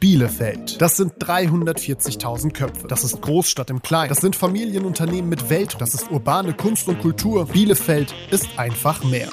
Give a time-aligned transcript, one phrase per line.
[0.00, 0.80] Bielefeld.
[0.80, 2.86] Das sind 340.000 Köpfe.
[2.86, 4.10] Das ist Großstadt im Kleinen.
[4.10, 5.74] Das sind Familienunternehmen mit Welt.
[5.80, 7.46] Das ist urbane Kunst und Kultur.
[7.46, 9.28] Bielefeld ist einfach mehr.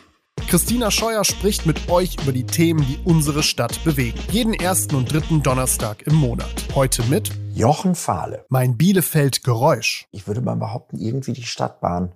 [0.47, 4.17] Christina Scheuer spricht mit euch über die Themen, die unsere Stadt bewegen.
[4.31, 6.65] Jeden ersten und dritten Donnerstag im Monat.
[6.73, 8.43] Heute mit Jochen Fahle.
[8.49, 10.07] Mein Bielefeld Geräusch.
[10.09, 12.11] Ich würde mal behaupten, irgendwie die Stadtbahn.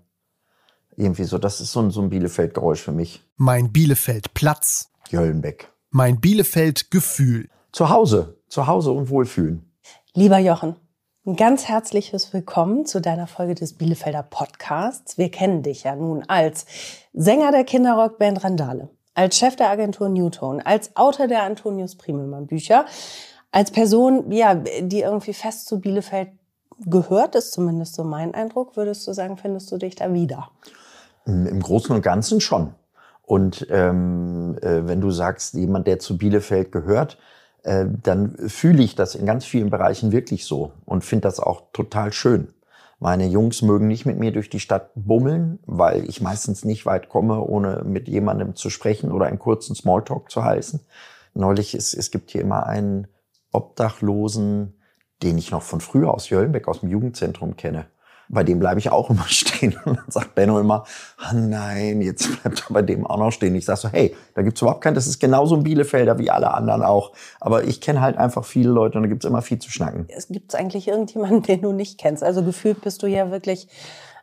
[0.98, 3.22] Irgendwie so, das ist so ein, so ein Bielefeld-Geräusch für mich.
[3.38, 4.90] Mein Bielefeld Platz.
[5.12, 5.72] Jöllenbeck.
[5.92, 7.48] Mein Bielefeld Gefühl.
[7.72, 8.39] Zu Hause.
[8.50, 9.72] Zu Hause und wohlfühlen.
[10.16, 10.76] Lieber Jochen,
[11.24, 15.20] ein ganz herzliches Willkommen zu deiner Folge des Bielefelder Podcasts.
[15.20, 16.66] Wir kennen dich ja nun als
[17.14, 22.86] Sänger der Kinderrockband Randale, als Chef der Agentur Newton, als Autor der Antonius Primelmann Bücher,
[23.52, 26.30] als Person, ja, die irgendwie fest zu Bielefeld
[26.80, 28.76] gehört, ist zumindest so mein Eindruck.
[28.76, 30.50] Würdest du sagen, findest du dich da wieder?
[31.26, 32.74] Im Großen und Ganzen schon.
[33.22, 37.20] Und ähm, äh, wenn du sagst, jemand, der zu Bielefeld gehört,
[37.64, 41.72] äh, dann fühle ich das in ganz vielen Bereichen wirklich so und finde das auch
[41.74, 42.54] total schön.
[43.00, 47.08] Meine Jungs mögen nicht mit mir durch die Stadt bummeln, weil ich meistens nicht weit
[47.08, 50.82] komme, ohne mit jemandem zu sprechen oder einen kurzen Smalltalk zu heißen.
[51.34, 53.08] Neulich ist, es gibt hier immer einen
[53.54, 54.82] Obdachlosen,
[55.24, 57.86] den ich noch von früher aus Jöllenbeck, aus dem Jugendzentrum kenne
[58.30, 59.76] bei dem bleibe ich auch immer stehen.
[59.84, 60.86] Und dann sagt Benno immer,
[61.18, 63.56] ah nein, jetzt bleibt er bei dem auch noch stehen.
[63.56, 66.54] Ich sage so, hey, da gibt's überhaupt keinen, das ist genauso ein Bielefelder wie alle
[66.54, 67.12] anderen auch.
[67.40, 70.06] Aber ich kenne halt einfach viele Leute und da gibt's immer viel zu schnacken.
[70.10, 72.24] Es gibt eigentlich irgendjemanden, den du nicht kennst.
[72.24, 73.68] Also gefühlt bist du ja wirklich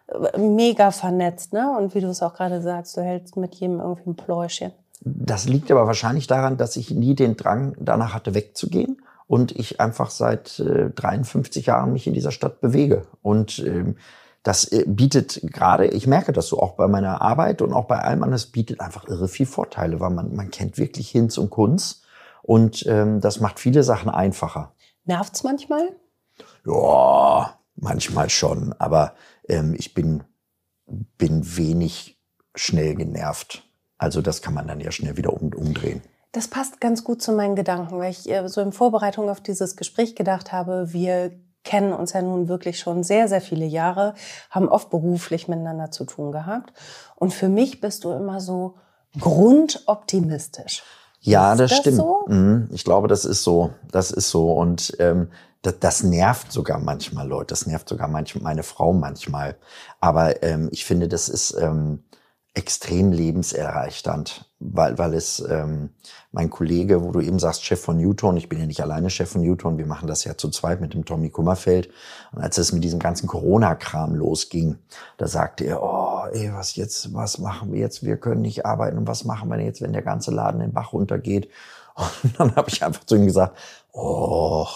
[0.09, 1.77] äh, mega vernetzt, ne?
[1.77, 4.73] Und wie du es auch gerade sagst, du hältst mit jedem irgendwie ein Pläuschen.
[5.01, 8.97] Das liegt aber wahrscheinlich daran, dass ich nie den Drang danach hatte, wegzugehen
[9.27, 13.07] und ich einfach seit äh, 53 Jahren mich in dieser Stadt bewege.
[13.23, 13.97] Und ähm,
[14.43, 17.99] das äh, bietet gerade, ich merke das so auch bei meiner Arbeit und auch bei
[17.99, 21.51] allem anderen, das bietet einfach irre viel Vorteile, weil man, man kennt wirklich Hinz und
[21.51, 22.03] Kunz
[22.43, 24.73] und ähm, das macht viele Sachen einfacher.
[25.05, 25.91] Nervt's manchmal?
[26.65, 29.15] Ja, manchmal schon, aber
[29.49, 30.23] ähm, ich bin,
[30.87, 32.17] bin wenig
[32.55, 33.65] schnell genervt.
[33.99, 36.03] Also das kann man dann ja schnell wieder um, umdrehen.
[36.37, 39.75] Das passt ganz gut zu meinen Gedanken, weil ich äh, so in Vorbereitung auf dieses
[39.75, 41.33] Gespräch gedacht habe, wir
[41.65, 44.13] kennen uns ja nun wirklich schon sehr, sehr viele Jahre,
[44.51, 46.75] haben oft beruflich miteinander zu tun gehabt.
[47.15, 48.75] Und für mich bist du immer so
[49.19, 50.83] grundoptimistisch.
[51.21, 51.97] Ja, das, das stimmt.
[51.97, 52.27] So?
[52.29, 53.71] Mhm, ich glaube, das ist so.
[53.91, 54.53] Das ist so.
[54.53, 55.31] Und ähm,
[55.63, 57.47] das, das nervt sogar manchmal Leute.
[57.47, 59.57] Das nervt sogar manchmal meine Frau manchmal.
[60.01, 62.05] Aber ähm, ich finde, das ist ähm,
[62.53, 65.91] extrem lebenserleichternd, weil, weil es ähm,
[66.33, 69.31] mein Kollege, wo du eben sagst, Chef von Newton, ich bin ja nicht alleine Chef
[69.31, 71.91] von Newton, wir machen das ja zu zweit mit dem Tommy Kummerfeld.
[72.33, 74.79] Und als es mit diesem ganzen Corona-Kram losging,
[75.19, 78.03] da sagte er, oh, ey, was jetzt, was machen wir jetzt?
[78.03, 80.75] Wir können nicht arbeiten und was machen wir jetzt, wenn der ganze Laden in den
[80.75, 81.51] Bach runtergeht?
[82.23, 83.57] Und dann habe ich einfach zu ihm gesagt,
[83.93, 84.67] oh,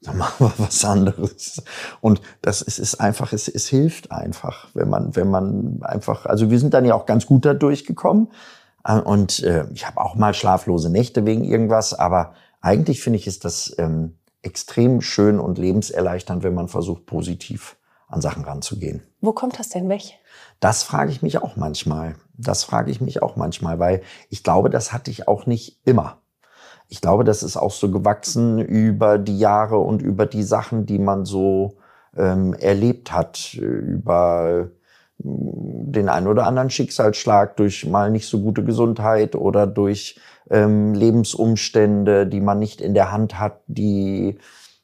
[0.00, 1.62] dann machen wir was anderes.
[2.00, 6.50] Und das ist, ist einfach, es, es hilft einfach, wenn man, wenn man einfach, also
[6.50, 8.28] wir sind dann ja auch ganz gut da durchgekommen.
[8.84, 13.26] Äh, und äh, ich habe auch mal schlaflose Nächte wegen irgendwas, aber eigentlich finde ich,
[13.26, 17.76] ist das ähm, extrem schön und lebenserleichternd, wenn man versucht, positiv
[18.08, 19.02] an Sachen ranzugehen.
[19.20, 20.02] Wo kommt das denn weg?
[20.60, 22.16] Das frage ich mich auch manchmal.
[22.36, 26.18] Das frage ich mich auch manchmal, weil ich glaube, das hatte ich auch nicht immer
[26.88, 30.98] ich glaube, das ist auch so gewachsen über die Jahre und über die Sachen, die
[30.98, 31.76] man so
[32.16, 34.70] ähm, erlebt hat, über mm,
[35.18, 40.18] den einen oder anderen Schicksalsschlag durch mal nicht so gute Gesundheit oder durch
[40.50, 44.38] ähm, Lebensumstände, die man nicht in der Hand hat, die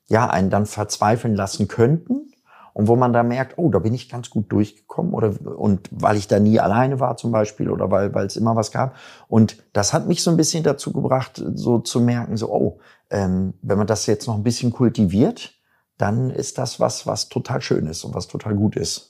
[0.09, 2.33] ja einen dann verzweifeln lassen könnten
[2.73, 6.17] und wo man da merkt, oh, da bin ich ganz gut durchgekommen oder und weil
[6.17, 8.97] ich da nie alleine war zum Beispiel oder weil weil es immer was gab
[9.29, 12.79] und das hat mich so ein bisschen dazu gebracht, so zu merken, so oh,
[13.11, 15.55] ähm, wenn man das jetzt noch ein bisschen kultiviert,
[15.99, 19.10] dann ist das was was total schön ist und was total gut ist.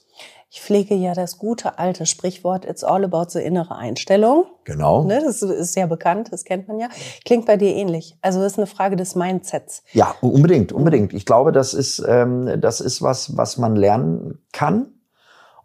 [0.53, 4.47] Ich pflege ja das gute alte Sprichwort, it's all about the innere Einstellung.
[4.65, 5.05] Genau.
[5.05, 6.89] Ne, das ist sehr bekannt, das kennt man ja.
[7.23, 8.17] Klingt bei dir ähnlich.
[8.21, 9.81] Also das ist eine Frage des Mindsets.
[9.93, 11.13] Ja, unbedingt, unbedingt.
[11.13, 14.87] Ich glaube, das ist, ähm, das ist was, was man lernen kann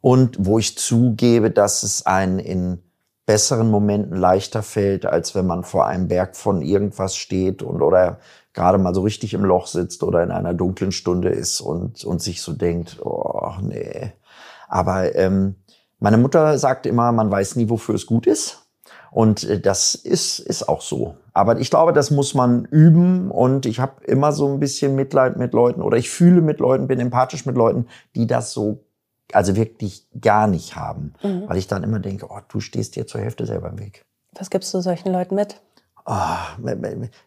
[0.03, 2.81] und wo ich zugebe, dass es einen in
[3.27, 8.21] besseren Momenten leichter fällt, als wenn man vor einem Berg von irgendwas steht und oder
[8.55, 12.23] gerade mal so richtig im Loch sitzt oder in einer dunklen Stunde ist und, und
[12.23, 14.13] sich so denkt, oh nee,
[14.69, 15.57] aber ähm,
[15.99, 18.67] meine Mutter sagt immer, man weiß nie, wofür es gut ist.
[19.11, 21.17] Und äh, das ist, ist auch so.
[21.33, 23.31] Aber ich glaube, das muss man üben.
[23.31, 26.87] Und ich habe immer so ein bisschen Mitleid mit Leuten oder ich fühle mit Leuten,
[26.87, 28.85] bin empathisch mit Leuten, die das so,
[29.33, 31.15] also wirklich gar nicht haben.
[31.23, 31.45] Mhm.
[31.47, 34.05] Weil ich dann immer denke, oh, du stehst dir zur Hälfte selber im Weg.
[34.39, 35.61] Was gibst du solchen Leuten mit?
[36.09, 36.13] Oh,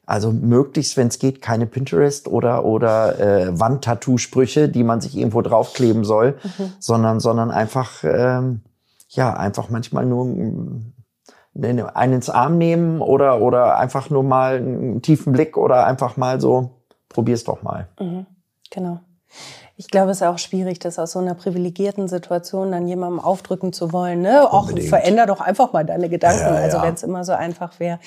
[0.05, 5.41] also möglichst, wenn es geht, keine Pinterest oder oder äh, Wandtattoo-Sprüche, die man sich irgendwo
[5.41, 6.71] draufkleben soll, mhm.
[6.79, 8.61] sondern sondern einfach ähm,
[9.09, 15.33] ja einfach manchmal nur einen ins Arm nehmen oder oder einfach nur mal einen tiefen
[15.33, 16.71] Blick oder einfach mal so
[17.09, 17.89] probier's doch mal.
[17.99, 18.27] Mhm.
[18.71, 19.01] Genau.
[19.75, 23.73] Ich glaube, es ist auch schwierig, das aus so einer privilegierten Situation dann jemandem aufdrücken
[23.73, 24.21] zu wollen.
[24.21, 24.51] Ne?
[24.51, 26.41] Auch veränder doch einfach mal deine Gedanken.
[26.41, 27.99] Ja, ja, also wenn es immer so einfach wäre,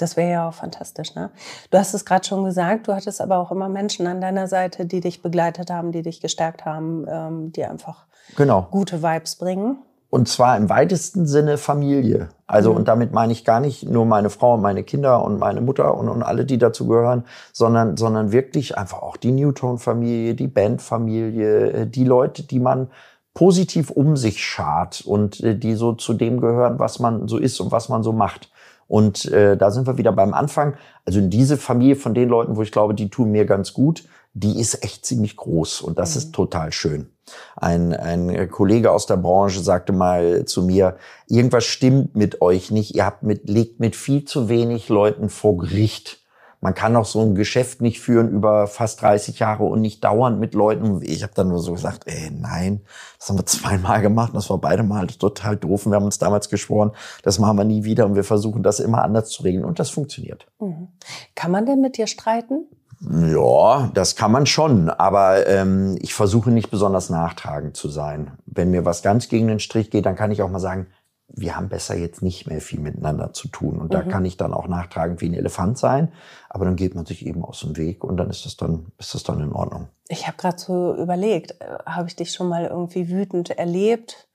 [0.00, 1.14] das wäre ja auch fantastisch.
[1.14, 1.30] Ne?
[1.70, 4.86] Du hast es gerade schon gesagt, du hattest aber auch immer Menschen an deiner Seite,
[4.86, 8.06] die dich begleitet haben, die dich gestärkt haben, ähm, die einfach
[8.36, 8.68] genau.
[8.70, 9.78] gute Vibes bringen.
[10.10, 12.30] Und zwar im weitesten Sinne Familie.
[12.48, 12.78] Also, mhm.
[12.78, 15.96] und damit meine ich gar nicht nur meine Frau und meine Kinder und meine Mutter
[15.96, 21.70] und, und alle, die dazu gehören, sondern, sondern wirklich einfach auch die Newton-Familie, die Band-Familie,
[21.70, 22.88] äh, die Leute, die man
[23.34, 27.60] positiv um sich schart und äh, die so zu dem gehören, was man so ist
[27.60, 28.50] und was man so macht.
[28.90, 30.74] Und äh, da sind wir wieder beim Anfang.
[31.04, 34.02] Also in diese Familie von den Leuten, wo ich glaube, die tun mir ganz gut,
[34.34, 36.18] die ist echt ziemlich groß und das mhm.
[36.18, 37.08] ist total schön.
[37.54, 40.96] Ein, ein Kollege aus der Branche sagte mal zu mir,
[41.28, 45.56] irgendwas stimmt mit euch nicht, ihr habt mit, legt mit viel zu wenig Leuten vor
[45.56, 46.19] Gericht.
[46.60, 50.38] Man kann auch so ein Geschäft nicht führen über fast 30 Jahre und nicht dauernd
[50.38, 51.00] mit Leuten.
[51.02, 52.82] Ich habe dann nur so gesagt, ey, nein,
[53.18, 54.32] das haben wir zweimal gemacht.
[54.34, 55.86] Das war beide Mal total doof.
[55.86, 56.92] Und wir haben uns damals geschworen,
[57.22, 59.64] das machen wir nie wieder und wir versuchen das immer anders zu regeln.
[59.64, 60.46] Und das funktioniert.
[60.58, 60.88] Mhm.
[61.34, 62.66] Kann man denn mit dir streiten?
[63.08, 68.32] Ja, das kann man schon, aber ähm, ich versuche nicht besonders nachtragend zu sein.
[68.44, 70.86] Wenn mir was ganz gegen den Strich geht, dann kann ich auch mal sagen,
[71.32, 73.78] wir haben besser jetzt nicht mehr viel miteinander zu tun.
[73.78, 73.90] Und mhm.
[73.90, 76.12] da kann ich dann auch nachtragend wie ein Elefant sein,
[76.48, 79.14] aber dann geht man sich eben aus dem Weg und dann ist das dann, ist
[79.14, 79.88] das dann in Ordnung.
[80.08, 84.28] Ich habe gerade so überlegt, äh, habe ich dich schon mal irgendwie wütend erlebt?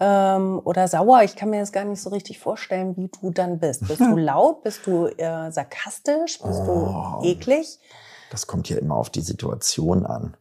[0.00, 1.22] ähm, oder sauer.
[1.22, 3.86] Ich kann mir das gar nicht so richtig vorstellen, wie du dann bist.
[3.86, 4.62] Bist du laut?
[4.62, 6.40] Bist du äh, sarkastisch?
[6.40, 7.78] Bist oh, du eklig?
[8.30, 10.36] Das kommt ja immer auf die Situation an.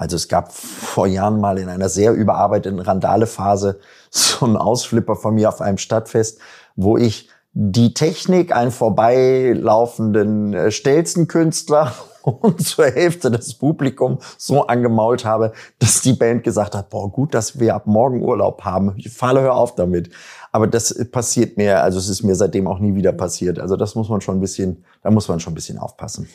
[0.00, 3.80] Also es gab vor Jahren mal in einer sehr überarbeiteten Randale-Phase
[4.10, 6.38] so einen Ausflipper von mir auf einem Stadtfest,
[6.74, 11.92] wo ich die Technik, einen vorbeilaufenden äh, Stelzenkünstler
[12.22, 17.34] und zur Hälfte das Publikum so angemault habe, dass die Band gesagt hat, boah, gut,
[17.34, 18.94] dass wir ab morgen Urlaub haben.
[18.96, 20.08] Ich falle, hör auf damit.
[20.50, 23.58] Aber das passiert mir, also es ist mir seitdem auch nie wieder passiert.
[23.58, 26.26] Also das muss man schon ein bisschen, da muss man schon ein bisschen aufpassen.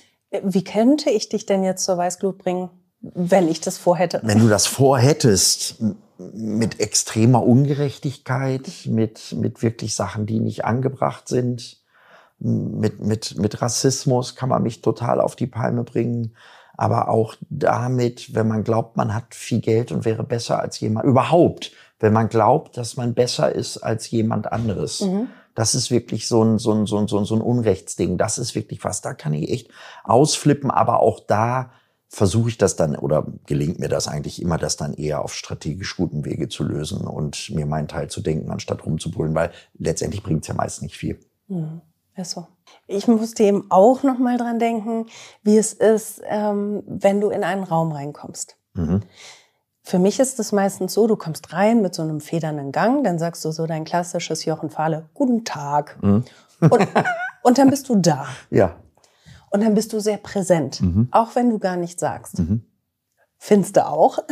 [0.44, 2.70] Wie könnte ich dich denn jetzt zur Weißglut bringen,
[3.13, 4.22] wenn ich das vorhätte?
[4.24, 5.81] Wenn du das vorhättest,
[6.18, 11.78] mit extremer Ungerechtigkeit, mit, mit wirklich Sachen, die nicht angebracht sind,
[12.40, 16.36] mit, mit, mit Rassismus kann man mich total auf die Palme bringen.
[16.78, 21.06] Aber auch damit, wenn man glaubt, man hat viel Geld und wäre besser als jemand,
[21.06, 25.02] überhaupt, wenn man glaubt, dass man besser ist als jemand anderes.
[25.02, 25.28] Mhm.
[25.54, 28.18] Das ist wirklich so ein, so, ein, so, ein, so ein Unrechtsding.
[28.18, 29.00] Das ist wirklich was.
[29.00, 29.69] Da kann ich echt
[30.04, 30.69] ausflippen.
[30.69, 31.72] Aber auch da
[32.16, 35.98] versuche ich das dann oder gelingt mir das eigentlich immer, das dann eher auf strategisch
[35.98, 40.44] guten Wege zu lösen und mir meinen Teil zu denken, anstatt rumzubrüllen, weil letztendlich bringt
[40.44, 41.20] es ja meist nicht viel.
[41.50, 41.82] Mhm.
[42.16, 42.48] Achso.
[42.88, 45.08] Ich musste eben auch noch mal dran denken,
[45.44, 48.56] wie es ist, ähm, wenn du in einen Raum reinkommst.
[48.76, 49.02] Mhm.
[49.84, 53.20] Für mich ist es meistens so, du kommst rein mit so einem federnden Gang, dann
[53.20, 56.02] sagst du so dein klassisches Jochen Fahle, guten Tag.
[56.02, 56.24] Mhm.
[56.62, 56.88] und,
[57.44, 58.26] und dann bist du da.
[58.50, 58.78] Ja.
[59.50, 61.07] Und dann bist du sehr präsent, mhm.
[61.12, 62.39] auch wenn du gar nichts sagst.
[62.39, 62.63] Mhm.
[63.37, 64.19] Findest du auch?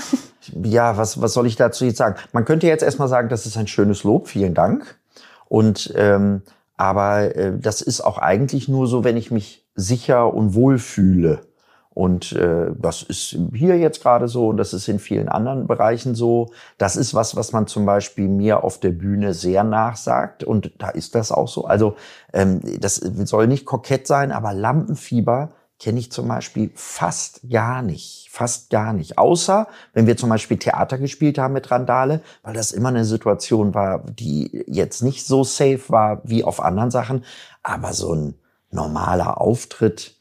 [0.62, 2.18] Ja, was, was soll ich dazu jetzt sagen?
[2.34, 5.00] Man könnte jetzt erstmal sagen, das ist ein schönes Lob, vielen Dank.
[5.48, 6.42] Und ähm,
[6.76, 11.46] aber äh, das ist auch eigentlich nur so, wenn ich mich sicher und wohl fühle.
[11.94, 16.16] Und äh, das ist hier jetzt gerade so und das ist in vielen anderen Bereichen
[16.16, 16.52] so.
[16.78, 20.90] Das ist was, was man zum Beispiel mir auf der Bühne sehr nachsagt und da
[20.90, 21.66] ist das auch so.
[21.66, 21.96] Also
[22.34, 28.30] ähm, das soll nicht kokett sein, aber Lampenfieber kenne ich zum Beispiel fast gar nicht.
[28.32, 29.18] Fast gar nicht.
[29.18, 33.74] Außer, wenn wir zum Beispiel Theater gespielt haben mit Randale, weil das immer eine Situation
[33.74, 37.26] war, die jetzt nicht so safe war wie auf anderen Sachen.
[37.64, 38.36] Aber so ein
[38.72, 40.16] normaler Auftritt,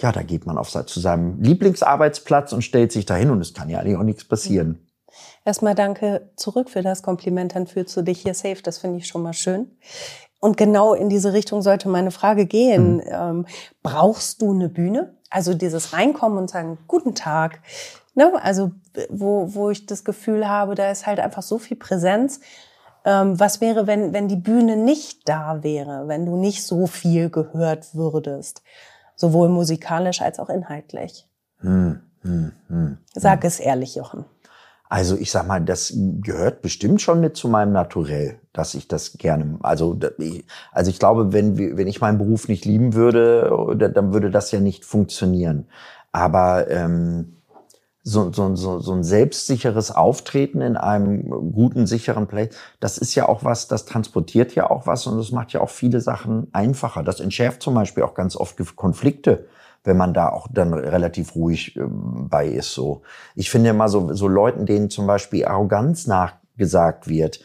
[0.00, 3.68] ja, da geht man auf, zu seinem Lieblingsarbeitsplatz und stellt sich dahin und es kann
[3.68, 4.86] ja eigentlich auch nichts passieren.
[5.44, 8.62] Erstmal danke zurück für das Kompliment, dann fühlst du dich hier safe.
[8.62, 9.70] Das finde ich schon mal schön.
[10.40, 12.96] Und genau in diese Richtung sollte meine Frage gehen.
[12.96, 13.02] Mhm.
[13.06, 13.46] Ähm,
[13.82, 15.14] brauchst du eine Bühne?
[15.28, 17.60] Also dieses Reinkommen und sagen, guten Tag.
[18.14, 18.32] Ne?
[18.42, 18.72] Also
[19.10, 22.40] wo, wo ich das Gefühl habe, da ist halt einfach so viel Präsenz.
[23.04, 27.30] Ähm, was wäre, wenn, wenn die Bühne nicht da wäre, wenn du nicht so viel
[27.30, 28.62] gehört würdest?
[29.20, 31.28] Sowohl musikalisch als auch inhaltlich.
[31.58, 34.24] Hm, hm, hm, Sag es ehrlich, Jochen.
[34.88, 38.40] Also ich sag mal, das gehört bestimmt schon mit zu meinem Naturell.
[38.54, 39.96] dass ich das gerne, also,
[40.72, 44.58] also ich glaube, wenn, wenn ich meinen Beruf nicht lieben würde, dann würde das ja
[44.58, 45.66] nicht funktionieren.
[46.12, 47.36] Aber ähm,
[48.02, 53.28] so, so, so, so ein selbstsicheres Auftreten in einem guten, sicheren Place, das ist ja
[53.28, 57.02] auch was, das transportiert ja auch was und das macht ja auch viele Sachen einfacher.
[57.02, 59.46] Das entschärft zum Beispiel auch ganz oft Konflikte,
[59.84, 62.72] wenn man da auch dann relativ ruhig äh, bei ist.
[62.72, 63.02] So,
[63.34, 67.40] ich finde immer so, so Leuten, denen zum Beispiel Arroganz nachgesagt wird,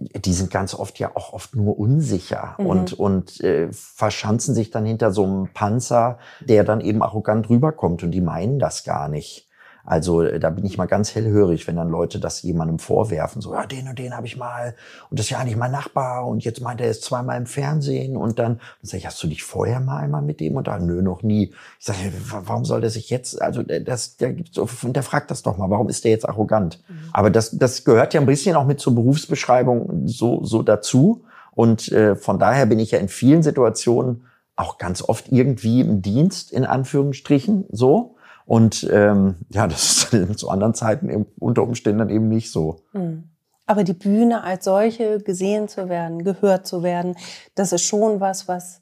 [0.00, 2.66] die sind ganz oft ja auch oft nur unsicher mhm.
[2.66, 8.02] und, und äh, verschanzen sich dann hinter so einem Panzer, der dann eben arrogant rüberkommt
[8.02, 9.49] und die meinen das gar nicht.
[9.84, 13.54] Also äh, da bin ich mal ganz hellhörig, wenn dann Leute das jemandem vorwerfen, so,
[13.54, 14.74] ja, den und den habe ich mal
[15.10, 18.16] und das ist ja eigentlich mein Nachbar und jetzt meint er jetzt zweimal im Fernsehen
[18.16, 20.78] und dann, dann sage ich, hast du dich vorher mal einmal mit dem und da,
[20.78, 21.52] nö, noch nie.
[21.78, 21.98] Ich sage,
[22.30, 26.04] warum soll der sich jetzt, also das, der der fragt das doch mal, warum ist
[26.04, 26.82] der jetzt arrogant?
[26.88, 26.94] Mhm.
[27.12, 31.90] Aber das, das gehört ja ein bisschen auch mit zur Berufsbeschreibung so, so dazu und
[31.92, 34.24] äh, von daher bin ich ja in vielen Situationen
[34.56, 38.16] auch ganz oft irgendwie im Dienst, in Anführungsstrichen, so.
[38.50, 42.80] Und ähm, ja, das ist zu anderen Zeiten eben unter Umständen dann eben nicht so.
[42.90, 43.30] Hm.
[43.64, 47.14] Aber die Bühne als solche gesehen zu werden, gehört zu werden,
[47.54, 48.79] das ist schon was, was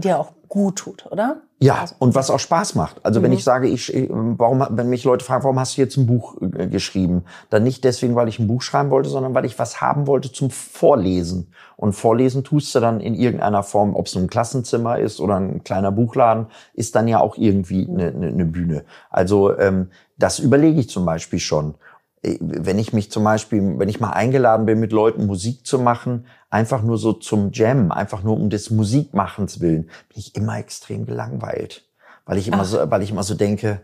[0.00, 1.42] dir auch gut tut, oder?
[1.60, 3.04] Ja, also, und was auch Spaß macht.
[3.04, 3.24] Also mhm.
[3.24, 6.36] wenn ich sage, ich, warum, wenn mich Leute fragen, warum hast du jetzt ein Buch
[6.40, 7.24] äh, geschrieben?
[7.50, 10.32] Dann nicht deswegen, weil ich ein Buch schreiben wollte, sondern weil ich was haben wollte
[10.32, 11.52] zum Vorlesen.
[11.76, 15.64] Und Vorlesen tust du dann in irgendeiner Form, ob es ein Klassenzimmer ist oder ein
[15.64, 18.84] kleiner Buchladen, ist dann ja auch irgendwie eine, eine, eine Bühne.
[19.10, 21.74] Also ähm, das überlege ich zum Beispiel schon.
[22.22, 25.78] Äh, wenn ich mich zum Beispiel, wenn ich mal eingeladen bin, mit Leuten Musik zu
[25.78, 30.58] machen, einfach nur so zum Jam, einfach nur um des Musikmachens willen, bin ich immer
[30.58, 31.84] extrem gelangweilt.
[32.24, 32.64] Weil ich immer Ach.
[32.64, 33.80] so, weil ich immer so denke,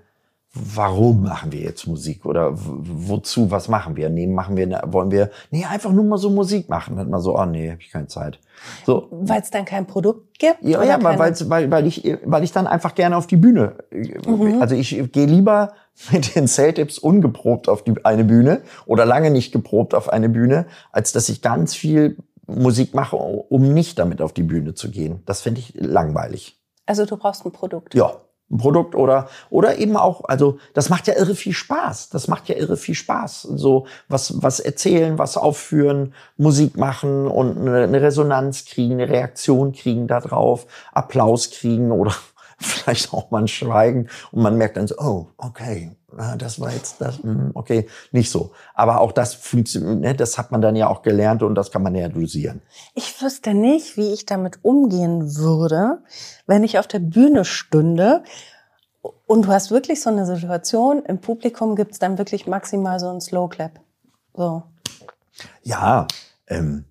[0.54, 4.08] warum machen wir jetzt Musik oder wozu, was machen wir?
[4.08, 6.96] Nee, machen wir, wollen wir, nee, einfach nur mal so Musik machen.
[6.96, 8.38] Dann mal so, oh nee, hab ich keine Zeit.
[8.86, 9.08] So.
[9.10, 10.62] Weil es dann kein Produkt gibt?
[10.62, 14.60] Ja, ja weil, weil, weil, ich, weil ich dann einfach gerne auf die Bühne, mhm.
[14.60, 15.72] also ich gehe lieber
[16.10, 20.66] mit den Cell-Tips ungeprobt auf die, eine Bühne oder lange nicht geprobt auf eine Bühne,
[20.92, 25.22] als dass ich ganz viel Musik mache, um nicht damit auf die Bühne zu gehen.
[25.24, 26.60] Das finde ich langweilig.
[26.86, 27.94] Also du brauchst ein Produkt.
[27.94, 28.20] Ja,
[28.50, 32.48] ein Produkt oder oder eben auch also das macht ja irre viel Spaß das macht
[32.48, 38.02] ja irre viel Spaß so was was erzählen was aufführen Musik machen und eine, eine
[38.02, 42.14] Resonanz kriegen eine Reaktion kriegen da drauf Applaus kriegen oder
[42.58, 45.96] vielleicht auch mal ein Schweigen und man merkt dann so oh okay
[46.38, 48.52] das war jetzt das, hm, okay, nicht so.
[48.74, 51.82] Aber auch das funktioniert, ne, das hat man dann ja auch gelernt und das kann
[51.82, 52.62] man ja dosieren.
[52.94, 56.02] Ich wüsste nicht, wie ich damit umgehen würde,
[56.46, 58.22] wenn ich auf der Bühne stünde
[59.26, 63.20] und du hast wirklich so eine Situation, im Publikum gibt's dann wirklich maximal so ein
[63.20, 63.80] Slow Clap.
[64.34, 64.62] So.
[65.62, 66.06] Ja,
[66.46, 66.84] ähm,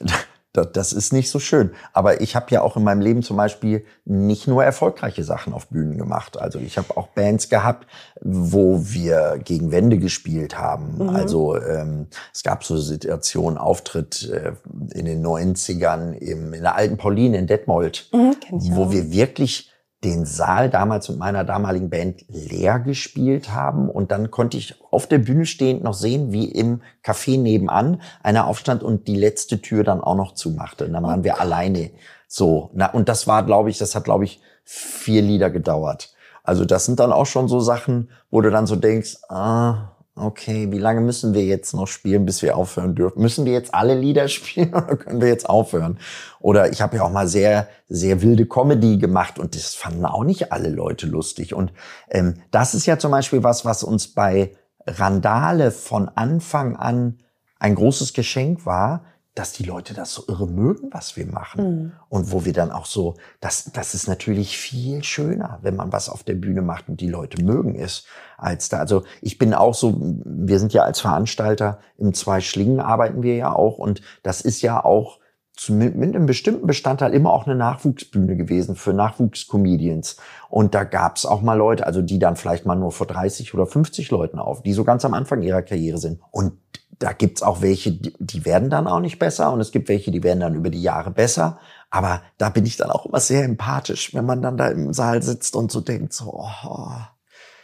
[0.52, 1.70] das ist nicht so schön.
[1.92, 5.68] Aber ich habe ja auch in meinem Leben zum Beispiel nicht nur erfolgreiche Sachen auf
[5.68, 6.38] Bühnen gemacht.
[6.38, 7.86] Also ich habe auch Bands gehabt,
[8.20, 10.96] wo wir gegen Wände gespielt haben.
[10.98, 11.08] Mhm.
[11.10, 14.52] Also ähm, es gab so Situationen, Auftritt äh,
[14.94, 19.67] in den 90ern im, in der alten Pauline in Detmold, mhm, wo wir wirklich
[20.04, 23.90] den Saal damals mit meiner damaligen Band leer gespielt haben.
[23.90, 28.46] Und dann konnte ich auf der Bühne stehend noch sehen, wie im Café nebenan einer
[28.46, 30.86] aufstand und die letzte Tür dann auch noch zumachte.
[30.86, 31.90] Und dann waren wir alleine
[32.28, 32.70] so.
[32.74, 36.14] Na, und das war, glaube ich, das hat, glaube ich, vier Lieder gedauert.
[36.44, 40.70] Also das sind dann auch schon so Sachen, wo du dann so denkst, ah, okay,
[40.70, 43.22] wie lange müssen wir jetzt noch spielen, bis wir aufhören dürfen?
[43.22, 45.98] Müssen wir jetzt alle Lieder spielen oder können wir jetzt aufhören?
[46.40, 50.24] Oder ich habe ja auch mal sehr, sehr wilde Comedy gemacht und das fanden auch
[50.24, 51.54] nicht alle Leute lustig.
[51.54, 51.72] Und
[52.10, 54.52] ähm, das ist ja zum Beispiel was, was uns bei
[54.86, 57.18] Randale von Anfang an
[57.58, 59.04] ein großes Geschenk war,
[59.38, 61.64] dass die Leute das so irre mögen, was wir machen.
[61.64, 61.92] Mhm.
[62.08, 66.08] Und wo wir dann auch so, das, das ist natürlich viel schöner, wenn man was
[66.08, 68.04] auf der Bühne macht und die Leute mögen es,
[68.36, 68.78] als da.
[68.78, 73.36] Also ich bin auch so, wir sind ja als Veranstalter im Zwei Schlingen arbeiten wir
[73.36, 75.20] ja auch und das ist ja auch
[75.68, 80.16] mit einem bestimmten Bestandteil immer auch eine Nachwuchsbühne gewesen für Nachwuchscomedians.
[80.48, 83.66] Und da gab's auch mal Leute, also die dann vielleicht mal nur vor 30 oder
[83.66, 86.20] 50 Leuten auf, die so ganz am Anfang ihrer Karriere sind.
[86.30, 86.52] Und
[86.98, 90.22] da gibt's auch welche, die werden dann auch nicht besser und es gibt welche, die
[90.22, 91.58] werden dann über die Jahre besser.
[91.90, 95.22] Aber da bin ich dann auch immer sehr empathisch, wenn man dann da im Saal
[95.22, 96.90] sitzt und so denkt, so, oh,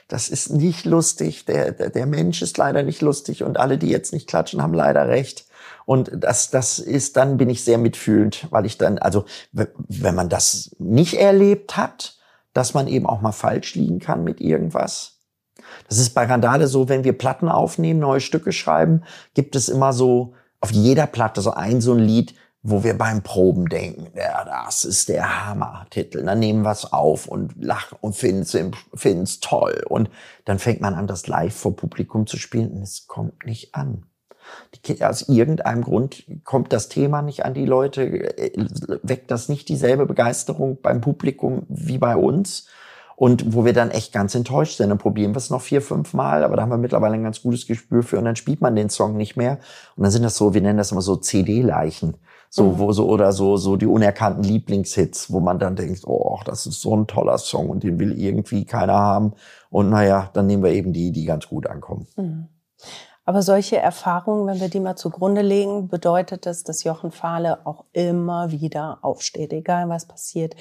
[0.09, 3.89] das ist nicht lustig, der, der, der Mensch ist leider nicht lustig und alle, die
[3.89, 5.47] jetzt nicht klatschen, haben leider recht.
[5.87, 10.29] Und das, das ist, dann bin ich sehr mitfühlend, weil ich dann, also wenn man
[10.29, 12.17] das nicht erlebt hat,
[12.53, 15.14] dass man eben auch mal falsch liegen kann mit irgendwas,
[15.89, 19.03] das ist bei Randale so, wenn wir Platten aufnehmen, neue Stücke schreiben,
[19.35, 23.23] gibt es immer so, auf jeder Platte so ein so ein Lied, wo wir beim
[23.23, 26.25] Proben denken, ja, das ist der Hammer-Titel.
[26.25, 28.43] Dann nehmen wir es auf und lachen und finden
[29.23, 29.85] es toll.
[29.87, 30.09] Und
[30.47, 34.07] dann fängt man an, das live vor Publikum zu spielen und es kommt nicht an.
[34.87, 38.03] Die, aus irgendeinem Grund kommt das Thema nicht an die Leute,
[38.39, 38.53] äh,
[39.03, 42.67] weckt das nicht dieselbe Begeisterung beim Publikum wie bei uns.
[43.17, 44.89] Und wo wir dann echt ganz enttäuscht sind.
[44.89, 47.43] Dann probieren wir es noch vier, fünf Mal, aber da haben wir mittlerweile ein ganz
[47.43, 49.59] gutes Gespür für und dann spielt man den Song nicht mehr.
[49.97, 52.17] Und dann sind das so, wir nennen das immer so CD-Leichen.
[52.51, 52.79] So, mhm.
[52.79, 56.81] wo so, oder so, so die unerkannten Lieblingshits, wo man dann denkt, oh, das ist
[56.81, 59.33] so ein toller Song und den will irgendwie keiner haben.
[59.71, 62.07] Und naja, dann nehmen wir eben die, die ganz gut ankommen.
[62.17, 62.49] Mhm.
[63.25, 67.85] Aber solche Erfahrungen, wenn wir die mal zugrunde legen, bedeutet das, dass Jochen Fahle auch
[67.93, 70.55] immer wieder aufsteht, egal was passiert.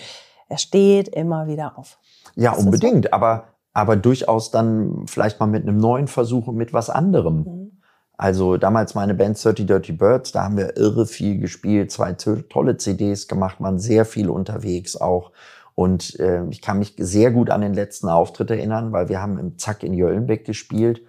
[0.48, 2.00] Er steht immer wieder auf.
[2.36, 3.12] Ja, ist unbedingt, so?
[3.12, 7.38] aber, aber durchaus dann vielleicht mal mit einem neuen Versuch und mit was anderem.
[7.38, 7.72] Mhm.
[8.16, 12.78] Also damals meine Band 30 Dirty Birds, da haben wir irre viel gespielt, zwei tolle
[12.78, 15.32] CDs gemacht, waren sehr viel unterwegs auch.
[15.76, 19.40] Und äh, ich kann mich sehr gut an den letzten Auftritt erinnern, weil wir haben
[19.40, 21.02] im Zack in Jöllenbeck gespielt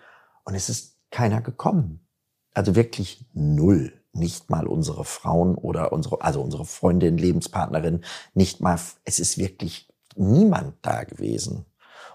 [0.45, 2.07] und es ist keiner gekommen.
[2.55, 3.93] Also wirklich null.
[4.13, 9.93] Nicht mal unsere Frauen oder unsere, also unsere Freundin, Lebenspartnerin, nicht mal, es ist wirklich
[10.17, 11.67] niemand da gewesen.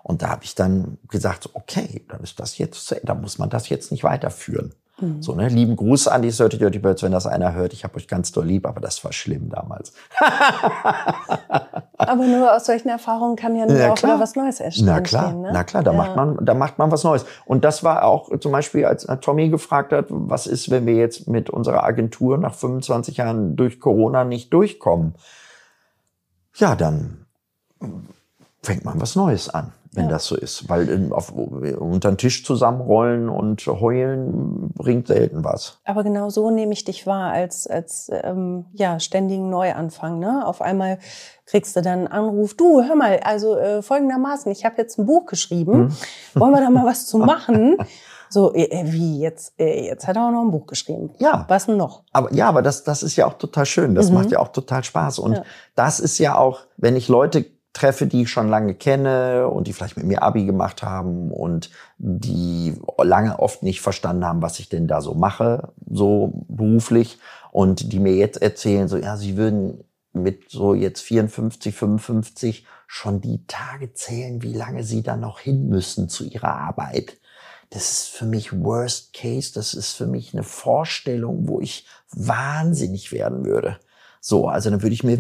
[0.04, 3.70] Und da habe ich dann gesagt, okay, dann ist das jetzt, da muss man das
[3.70, 4.74] jetzt nicht weiterführen.
[5.02, 5.22] Mhm.
[5.22, 5.48] So, ne?
[5.48, 7.74] Lieben Gruß an die 30 Dirty Birds, wenn das einer hört.
[7.74, 9.94] Ich habe euch ganz doll lieb, aber das war schlimm damals.
[11.98, 14.14] aber nur aus solchen Erfahrungen kann ja, ja auch klar.
[14.14, 14.88] wieder was Neues entstehen.
[14.88, 15.52] Na klar, ne?
[15.54, 15.98] na klar, da ja.
[15.98, 17.26] macht man, da macht man was Neues.
[17.46, 21.28] Und das war auch zum Beispiel, als Tommy gefragt hat, was ist, wenn wir jetzt
[21.28, 25.16] mit unserer Agentur nach 25 Jahren durch Corona nicht durchkommen?
[26.56, 27.26] Ja, dann
[28.62, 30.12] fängt man was Neues an wenn ja.
[30.12, 30.70] das so ist.
[30.70, 35.80] Weil in, auf, unter den Tisch zusammenrollen und heulen bringt selten was.
[35.84, 40.20] Aber genau so nehme ich dich wahr, als, als ähm, ja, ständigen Neuanfang.
[40.20, 40.46] Ne?
[40.46, 41.00] Auf einmal
[41.46, 45.08] kriegst du dann einen Anruf, du, hör mal, also äh, folgendermaßen, ich habe jetzt ein
[45.08, 46.42] Buch geschrieben, hm.
[46.42, 47.78] wollen wir da mal was zu machen?
[48.30, 49.60] So, äh, äh, wie jetzt?
[49.60, 51.10] Äh, jetzt hat er auch noch ein Buch geschrieben.
[51.18, 51.46] Ja.
[51.48, 52.04] Was denn noch?
[52.14, 53.96] Aber ja, aber das, das ist ja auch total schön.
[53.96, 54.18] Das mhm.
[54.18, 55.18] macht ja auch total Spaß.
[55.18, 55.44] Und ja.
[55.74, 59.74] das ist ja auch, wenn ich Leute treffe, die ich schon lange kenne und die
[59.74, 64.70] vielleicht mit mir Abi gemacht haben und die lange oft nicht verstanden haben, was ich
[64.70, 67.20] denn da so mache, so beruflich
[67.52, 73.22] und die mir jetzt erzählen, so ja, sie würden mit so jetzt 54, 55 schon
[73.22, 77.18] die Tage zählen, wie lange sie da noch hin müssen zu ihrer Arbeit.
[77.70, 83.12] Das ist für mich Worst Case, das ist für mich eine Vorstellung, wo ich wahnsinnig
[83.12, 83.80] werden würde.
[84.22, 85.18] So, also dann würde ich mir,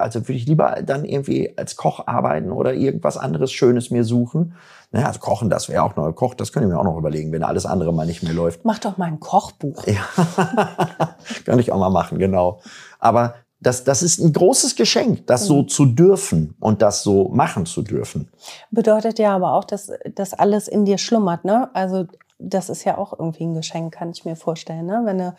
[0.00, 4.54] also würde ich lieber dann irgendwie als Koch arbeiten oder irgendwas anderes Schönes mir suchen.
[4.92, 7.32] Naja, also kochen, das wäre auch noch, Koch, das könnte ich mir auch noch überlegen,
[7.32, 8.64] wenn alles andere mal nicht mehr läuft.
[8.64, 9.86] Mach doch mal ein Kochbuch.
[9.86, 10.04] Ja,
[11.46, 12.60] kann ich auch mal machen, genau.
[12.98, 15.68] Aber das, das ist ein großes Geschenk, das so mhm.
[15.68, 18.28] zu dürfen und das so machen zu dürfen.
[18.70, 21.70] Bedeutet ja aber auch, dass das alles in dir schlummert, ne?
[21.72, 22.06] Also
[22.38, 25.02] das ist ja auch irgendwie ein Geschenk, kann ich mir vorstellen, ne?
[25.04, 25.34] Wenn du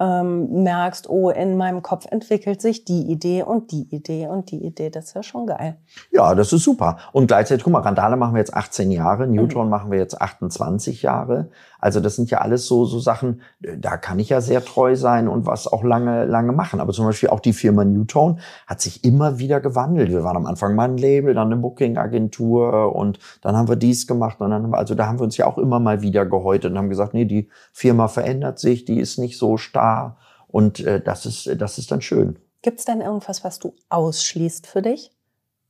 [0.00, 4.64] ähm, merkst, oh, in meinem Kopf entwickelt sich die Idee und die Idee und die
[4.64, 4.90] Idee.
[4.90, 5.76] Das ist ja schon geil.
[6.12, 6.98] Ja, das ist super.
[7.12, 9.70] Und gleichzeitig, guck mal, Randale machen wir jetzt 18 Jahre, Newton mhm.
[9.70, 11.50] machen wir jetzt 28 Jahre.
[11.78, 15.28] Also das sind ja alles so, so Sachen, da kann ich ja sehr treu sein
[15.28, 16.80] und was auch lange, lange machen.
[16.80, 20.10] Aber zum Beispiel auch die Firma Newton hat sich immer wieder gewandelt.
[20.10, 24.06] Wir waren am Anfang mal ein Label, dann eine Booking-Agentur und dann haben wir dies
[24.06, 26.26] gemacht und dann haben wir, also da haben wir uns ja auch immer mal wieder
[26.26, 30.16] gehäutet und haben gesagt, nee, die Firma verändert sich, die ist nicht so starr
[30.48, 32.38] und äh, das ist, das ist dann schön.
[32.62, 35.12] Gibt es denn irgendwas, was du ausschließt für dich?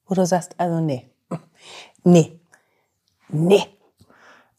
[0.06, 1.10] Wo du sagst, also nee,
[2.02, 2.40] nee,
[3.28, 3.62] nee.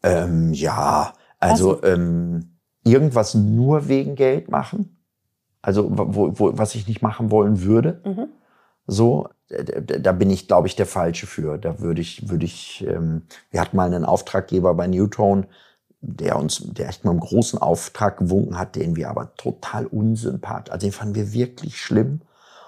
[0.03, 5.05] Ähm, ja, also ähm, irgendwas nur wegen Geld machen.
[5.61, 8.01] Also wo, wo, was ich nicht machen wollen würde.
[8.05, 8.27] Mhm.
[8.87, 11.57] So, da bin ich, glaube ich, der Falsche für.
[11.57, 15.47] Da würde ich, würde ich, ähm, wir hatten mal einen Auftraggeber bei Newtone,
[16.01, 20.71] der uns, der echt mal einen großen Auftrag gewunken hat, den wir aber total unsympath.
[20.71, 22.21] Also den fanden wir wirklich schlimm.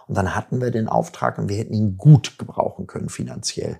[0.07, 3.79] Und dann hatten wir den Auftrag und wir hätten ihn gut gebrauchen können finanziell.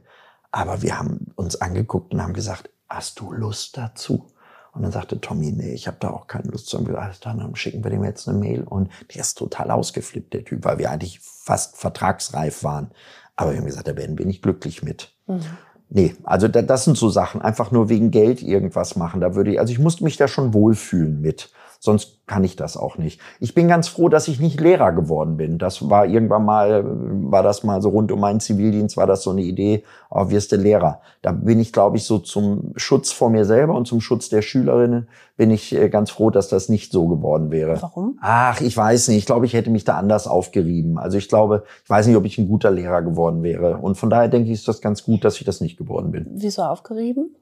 [0.52, 4.28] Aber wir haben uns angeguckt und haben gesagt, hast du Lust dazu?
[4.74, 6.78] Und dann sagte Tommy, nee, ich habe da auch keine Lust zu.
[6.78, 8.64] Und gesagt, dann schicken wir dem jetzt eine Mail.
[8.64, 12.92] Und der ist total ausgeflippt, der Typ, weil wir eigentlich fast vertragsreif waren.
[13.36, 15.14] Aber wir haben gesagt, da werden wir nicht glücklich mit.
[15.28, 15.42] Mhm.
[15.90, 17.42] Nee, also das sind so Sachen.
[17.42, 19.20] Einfach nur wegen Geld irgendwas machen.
[19.20, 21.52] Da würde ich, also ich musste mich da schon wohlfühlen mit.
[21.84, 23.20] Sonst kann ich das auch nicht.
[23.40, 25.58] Ich bin ganz froh, dass ich nicht Lehrer geworden bin.
[25.58, 29.32] Das war irgendwann mal, war das mal so rund um meinen Zivildienst, war das so
[29.32, 31.02] eine Idee, oh, wirst du Lehrer.
[31.24, 34.44] Da bin ich, glaube ich, so zum Schutz vor mir selber und zum Schutz der
[34.44, 37.82] Schülerinnen bin ich äh, ganz froh, dass das nicht so geworden wäre.
[37.82, 38.20] Warum?
[38.22, 39.18] Ach, ich weiß nicht.
[39.18, 41.00] Ich glaube, ich hätte mich da anders aufgerieben.
[41.00, 43.78] Also ich glaube, ich weiß nicht, ob ich ein guter Lehrer geworden wäre.
[43.78, 46.28] Und von daher denke ich, ist das ganz gut, dass ich das nicht geworden bin.
[46.36, 47.36] Wieso aufgerieben?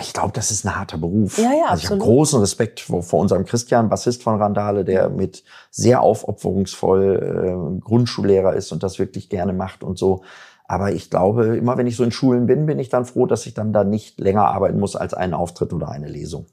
[0.00, 1.38] Ich glaube, das ist ein harter Beruf.
[1.38, 5.08] Ja, ja, also ich habe großen Respekt vor, vor unserem Christian, Bassist von Randale, der
[5.08, 10.22] mit sehr aufopferungsvoll äh, Grundschullehrer ist und das wirklich gerne macht und so.
[10.66, 13.46] Aber ich glaube, immer wenn ich so in Schulen bin, bin ich dann froh, dass
[13.46, 16.46] ich dann da nicht länger arbeiten muss als einen Auftritt oder eine Lesung.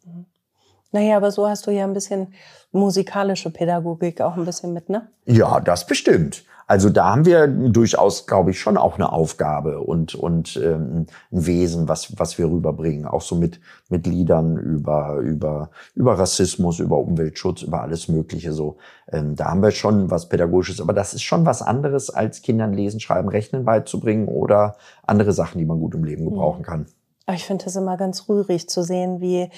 [0.92, 2.34] Naja, aber so hast du ja ein bisschen
[2.72, 5.08] musikalische Pädagogik auch ein bisschen mit, ne?
[5.26, 6.44] Ja, das bestimmt.
[6.72, 11.46] Also da haben wir durchaus, glaube ich, schon auch eine Aufgabe und, und ähm, ein
[11.46, 13.06] Wesen, was, was wir rüberbringen.
[13.08, 18.54] Auch so mit, mit Liedern über, über, über Rassismus, über Umweltschutz, über alles Mögliche.
[18.54, 18.78] So,
[19.12, 20.80] ähm, da haben wir schon was Pädagogisches.
[20.80, 25.60] Aber das ist schon was anderes, als Kindern Lesen, Schreiben, Rechnen beizubringen oder andere Sachen,
[25.60, 26.86] die man gut im Leben gebrauchen kann.
[27.26, 29.50] Aber ich finde es immer ganz rührig zu sehen, wie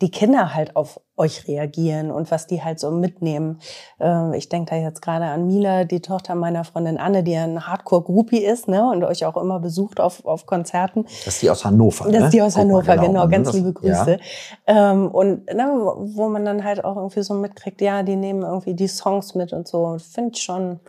[0.00, 3.60] die Kinder halt auf euch reagieren und was die halt so mitnehmen.
[4.00, 7.66] Ähm, ich denke da jetzt gerade an Mila, die Tochter meiner Freundin Anne, die ein
[7.66, 11.04] Hardcore-Groupie ist ne, und euch auch immer besucht auf, auf Konzerten.
[11.04, 12.06] Das ist die aus Hannover.
[12.06, 12.30] Das ist ne?
[12.30, 13.28] die aus Hannover, mal, genau.
[13.28, 14.18] Ganz das, liebe Grüße.
[14.66, 14.92] Ja.
[14.92, 18.74] Ähm, und ne, wo man dann halt auch irgendwie so mitkriegt, ja, die nehmen irgendwie
[18.74, 19.98] die Songs mit und so.
[19.98, 20.80] Finde ich schon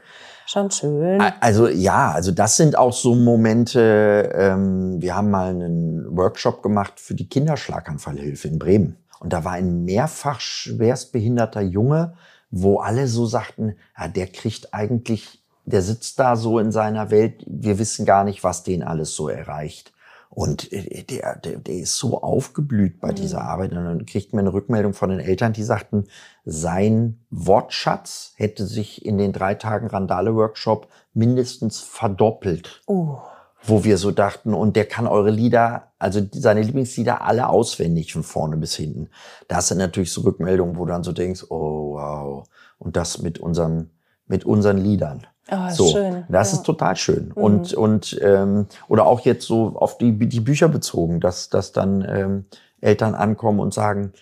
[0.52, 1.22] Schon schön.
[1.40, 4.30] Also ja, also das sind auch so Momente.
[4.36, 8.98] Ähm, wir haben mal einen Workshop gemacht für die Kinderschlaganfallhilfe in Bremen.
[9.22, 12.16] Und da war ein mehrfach schwerstbehinderter Junge,
[12.50, 17.46] wo alle so sagten, ja, der kriegt eigentlich, der sitzt da so in seiner Welt,
[17.48, 19.94] wir wissen gar nicht, was den alles so erreicht.
[20.34, 23.16] Und äh, der, der, der ist so aufgeblüht bei mhm.
[23.16, 23.72] dieser Arbeit.
[23.74, 26.06] Und dann kriegt man eine Rückmeldung von den Eltern, die sagten,
[26.46, 32.82] sein Wortschatz hätte sich in den drei Tagen Randale-Workshop mindestens verdoppelt.
[32.88, 33.18] Uh.
[33.64, 38.24] Wo wir so dachten, und der kann eure Lieder, also seine Lieblingslieder alle auswendig von
[38.24, 39.10] vorne bis hinten.
[39.48, 42.48] Das sind natürlich so Rückmeldungen, wo du dann so denkst, oh wow.
[42.80, 43.92] Und das mit unserem,
[44.26, 45.28] mit unseren Liedern.
[45.52, 46.24] Oh, so, schön.
[46.30, 46.58] Das ja.
[46.58, 47.28] ist total schön.
[47.28, 47.44] Mhm.
[47.44, 52.06] Und, und ähm, oder auch jetzt so auf die, die Bücher bezogen, dass, dass dann
[52.08, 52.46] ähm,
[52.80, 54.14] Eltern ankommen und sagen,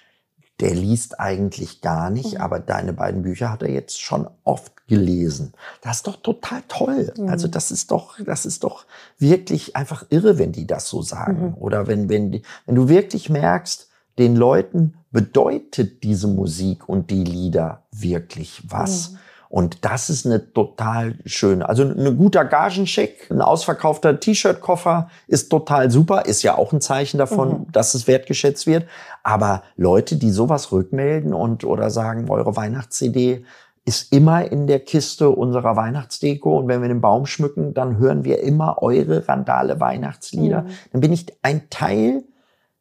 [0.60, 2.42] der liest eigentlich gar nicht, mhm.
[2.42, 5.54] aber deine beiden Bücher hat er jetzt schon oft gelesen.
[5.82, 7.14] Das ist doch total toll.
[7.16, 7.30] Mhm.
[7.30, 8.86] Also das ist doch, das ist doch
[9.18, 11.50] wirklich einfach irre, wenn die das so sagen.
[11.50, 11.54] Mhm.
[11.60, 13.88] Oder wenn, wenn, wenn du wirklich merkst,
[14.18, 19.14] den Leuten bedeutet diese Musik und die Lieder wirklich was.
[19.50, 19.56] Mhm.
[19.58, 25.92] Und das ist eine total schöne, also ein guter Gagencheck, ein ausverkaufter T-Shirt-Koffer ist total
[25.92, 27.72] super, ist ja auch ein Zeichen davon, mhm.
[27.72, 28.86] dass es wertgeschätzt wird.
[29.24, 33.44] Aber Leute, die sowas rückmelden und oder sagen, eure Weihnachts-CD
[33.86, 38.24] ist immer in der Kiste unserer Weihnachtsdeko und wenn wir den Baum schmücken, dann hören
[38.24, 40.62] wir immer eure Randale Weihnachtslieder.
[40.62, 40.68] Mhm.
[40.92, 42.24] Dann bin ich ein Teil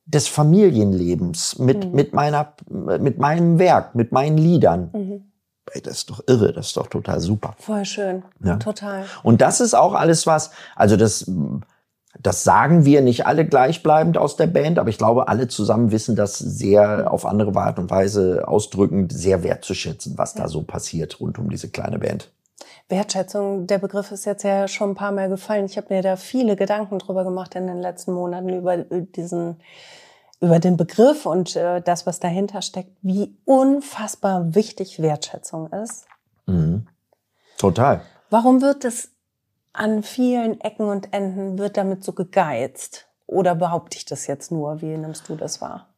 [0.05, 1.93] des Familienlebens mit, mhm.
[1.93, 4.91] mit meiner, mit meinem Werk, mit meinen Liedern.
[5.73, 7.55] Ey, das ist doch irre, das ist doch total super.
[7.59, 8.57] Voll schön, ja?
[8.57, 9.05] total.
[9.23, 11.31] Und das ist auch alles was, also das,
[12.21, 16.17] das sagen wir nicht alle gleichbleibend aus der Band, aber ich glaube, alle zusammen wissen
[16.17, 20.43] das sehr auf andere Art und Weise ausdrückend, sehr wertzuschätzen, was ja.
[20.43, 22.31] da so passiert rund um diese kleine Band.
[22.89, 25.67] Wertschätzung, der Begriff ist jetzt ja schon ein paar Mal gefallen.
[25.67, 29.57] Ich habe mir da viele Gedanken drüber gemacht in den letzten Monaten über diesen
[30.41, 36.07] über den Begriff und äh, das, was dahinter steckt, wie unfassbar wichtig Wertschätzung ist.
[36.47, 36.87] Mhm.
[37.57, 38.03] Total.
[38.31, 39.11] Warum wird es
[39.73, 43.07] an vielen Ecken und Enden, wird damit so gegeizt?
[43.27, 44.81] Oder behaupte ich das jetzt nur?
[44.81, 45.89] Wie nimmst du das wahr?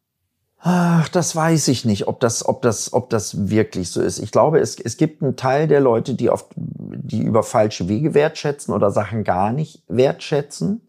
[0.63, 4.19] Ach, das weiß ich nicht, ob das, ob das, ob das wirklich so ist.
[4.19, 8.13] Ich glaube, es, es gibt einen Teil der Leute, die oft, die über falsche Wege
[8.13, 10.83] wertschätzen oder Sachen gar nicht wertschätzen.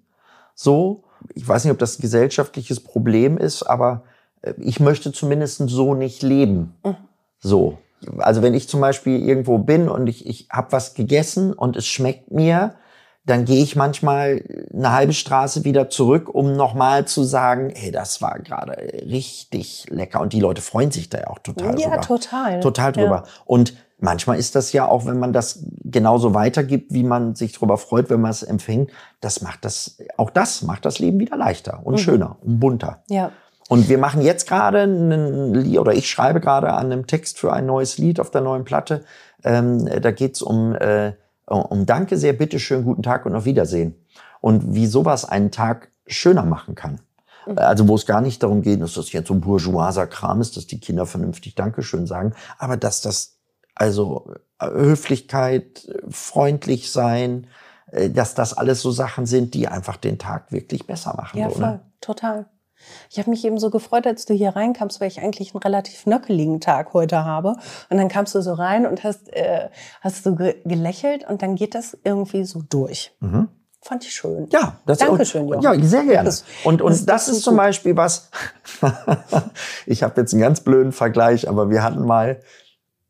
[0.55, 4.03] So ich weiß nicht, ob das ein gesellschaftliches Problem ist, aber
[4.41, 6.75] äh, ich möchte zumindest so nicht leben.
[6.83, 6.95] Mhm.
[7.39, 7.77] So.
[8.17, 11.85] Also wenn ich zum Beispiel irgendwo bin und ich, ich habe was gegessen und es
[11.85, 12.75] schmeckt mir,
[13.23, 18.21] dann gehe ich manchmal eine halbe Straße wieder zurück, um nochmal zu sagen, hey, das
[18.21, 20.21] war gerade richtig lecker.
[20.21, 21.95] Und die Leute freuen sich da ja auch total ja, drüber.
[21.95, 22.59] Ja, total.
[22.61, 23.23] Total drüber.
[23.25, 23.31] Ja.
[23.45, 27.77] Und manchmal ist das ja auch, wenn man das genauso weitergibt, wie man sich darüber
[27.77, 31.79] freut, wenn man es empfängt, das macht das, auch das macht das Leben wieder leichter
[31.83, 31.97] und mhm.
[31.99, 33.03] schöner und bunter.
[33.09, 33.31] Ja.
[33.69, 37.53] Und wir machen jetzt gerade ein Lied, oder ich schreibe gerade an einem Text für
[37.53, 39.05] ein neues Lied auf der neuen Platte.
[39.45, 41.13] Ähm, da geht's um, äh,
[41.45, 43.95] um Danke sehr, bitteschön, guten Tag und auf Wiedersehen.
[44.41, 46.99] Und wie sowas einen Tag schöner machen kann.
[47.45, 47.57] Mhm.
[47.57, 50.57] Also wo es gar nicht darum geht, dass das jetzt so ein bourgeoiser Kram ist,
[50.57, 53.37] dass die Kinder vernünftig Dankeschön sagen, aber dass das
[53.81, 57.47] also äh, Höflichkeit, freundlich sein,
[57.91, 61.37] äh, dass das alles so Sachen sind, die einfach den Tag wirklich besser machen.
[61.39, 61.81] Ja, so, voll, ne?
[61.99, 62.45] total.
[63.11, 66.05] Ich habe mich eben so gefreut, als du hier reinkamst, weil ich eigentlich einen relativ
[66.07, 67.55] nöckeligen Tag heute habe.
[67.89, 69.69] Und dann kamst du so rein und hast, äh,
[70.01, 73.15] hast so ge gelächelt und dann geht das irgendwie so durch.
[73.19, 73.49] Mhm.
[73.83, 74.47] Fand ich schön.
[74.51, 75.79] Ja, das Dankeschön, und, Jochen.
[75.79, 76.25] Ja, sehr gerne.
[76.25, 77.63] Das- und und das- das, das ist ist zum gut.
[77.63, 78.29] Beispiel was.
[79.85, 82.41] ich habe jetzt einen ganz blöden Vergleich, aber wir hatten mal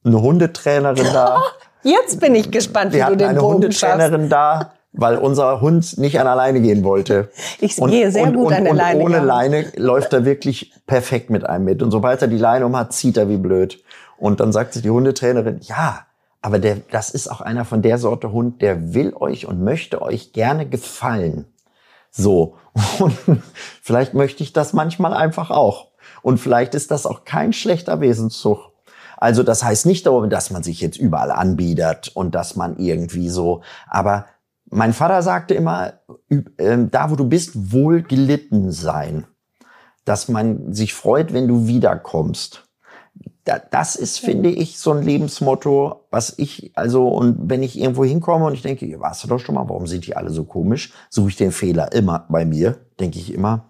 [0.04, 1.42] eine Hundetrainerin da.
[1.84, 3.84] Jetzt bin ich gespannt, wie Wir du den eine Bogen schaffst.
[3.84, 7.30] Hundetrainerin da, weil unser Hund nicht an alleine gehen wollte.
[7.60, 9.24] Ich gehe sehr gut und, an der und Leine, ohne ja.
[9.24, 11.82] Leine läuft er wirklich perfekt mit einem mit.
[11.82, 13.84] Und sobald er die Leine um hat, zieht er wie blöd.
[14.18, 16.06] Und dann sagt sich die Hundetrainerin, ja,
[16.42, 20.02] aber der, das ist auch einer von der Sorte Hund, der will euch und möchte
[20.02, 21.46] euch gerne gefallen.
[22.10, 22.58] So.
[23.00, 23.18] Und
[23.82, 25.88] vielleicht möchte ich das manchmal einfach auch.
[26.22, 28.71] Und vielleicht ist das auch kein schlechter Wesenszug.
[29.22, 33.30] Also das heißt nicht darum, dass man sich jetzt überall anbiedert und dass man irgendwie
[33.30, 34.26] so, aber
[34.66, 35.94] mein Vater sagte immer,
[36.58, 39.28] ähm, da wo du bist, wohl gelitten sein.
[40.06, 42.68] Dass man sich freut, wenn du wiederkommst.
[43.44, 48.04] Da, das ist, finde ich, so ein Lebensmotto, was ich, also, und wenn ich irgendwo
[48.04, 50.46] hinkomme und ich denke, hier warst du doch schon mal, warum sind die alle so
[50.46, 50.94] komisch?
[51.12, 53.66] Suche ich den Fehler immer bei mir, denke ich immer,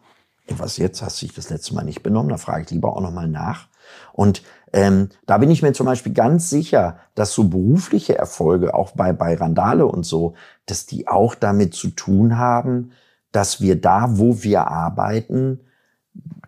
[0.48, 2.30] was jetzt, hast du dich das letzte Mal nicht benommen?
[2.30, 3.68] Da frage ich lieber auch nochmal nach.
[4.14, 8.92] Und ähm, da bin ich mir zum Beispiel ganz sicher, dass so berufliche Erfolge, auch
[8.92, 10.34] bei, bei Randale und so,
[10.66, 12.92] dass die auch damit zu tun haben,
[13.32, 15.60] dass wir da, wo wir arbeiten,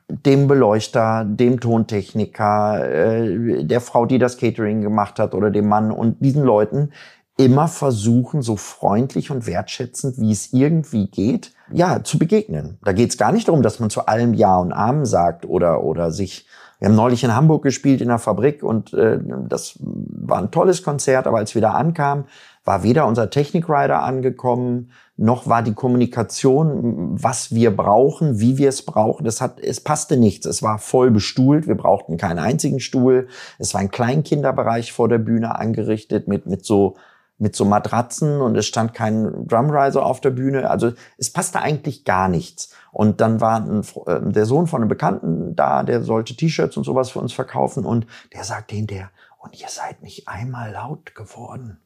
[0.08, 5.92] dem Beleuchter, dem Tontechniker, äh, der Frau, die das Catering gemacht hat oder dem Mann
[5.92, 6.92] und diesen Leuten
[7.36, 12.78] immer versuchen, so freundlich und wertschätzend, wie es irgendwie geht, ja, zu begegnen.
[12.84, 15.84] Da geht es gar nicht darum, dass man zu allem Ja und Amen sagt oder,
[15.84, 16.46] oder sich
[16.84, 19.17] wir haben neulich in Hamburg gespielt in der Fabrik und äh,
[19.48, 22.26] das war ein tolles Konzert, aber als wir da ankamen,
[22.65, 28.86] war weder unser Technikrider angekommen, noch war die Kommunikation, was wir brauchen, wie wir es
[28.86, 29.24] brauchen.
[29.24, 30.46] Das hat, es passte nichts.
[30.46, 31.69] Es war voll bestuhlt.
[31.69, 33.30] Wir brauchten keinen einzigen Stuhl.
[33.60, 36.98] Es war ein Kleinkinderbereich vor der Bühne angerichtet mit, mit so,
[37.43, 40.69] mit so Matratzen und es stand kein Drumriser auf der Bühne.
[40.69, 42.73] Also es passte eigentlich gar nichts.
[42.91, 46.86] Und dann war ein, äh, der Sohn von einem Bekannten da, der sollte T-Shirts und
[46.86, 51.82] sowas für uns verkaufen und der sagte hinterher, und ihr seid nicht einmal laut geworden,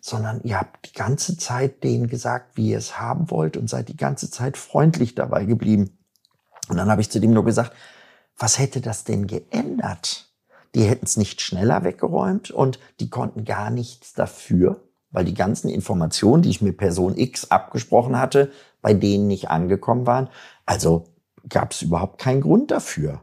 [0.00, 3.88] sondern ihr habt die ganze Zeit denen gesagt, wie ihr es haben wollt und seid
[3.88, 5.96] die ganze Zeit freundlich dabei geblieben.
[6.68, 7.72] Und dann habe ich zu dem nur gesagt,
[8.36, 10.28] was hätte das denn geändert?
[10.74, 14.82] Die hätten es nicht schneller weggeräumt und die konnten gar nichts dafür,
[15.16, 18.50] weil die ganzen Informationen, die ich mit Person X abgesprochen hatte,
[18.82, 20.28] bei denen nicht angekommen waren.
[20.66, 21.04] Also
[21.48, 23.22] gab es überhaupt keinen Grund dafür.